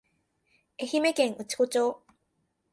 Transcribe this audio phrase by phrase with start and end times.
[0.79, 2.01] 愛媛県内子町